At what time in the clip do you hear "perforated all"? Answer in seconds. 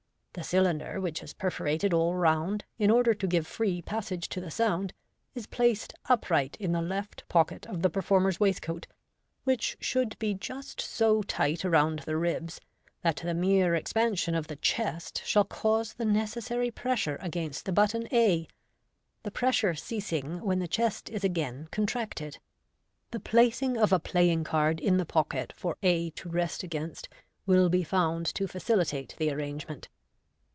1.33-2.15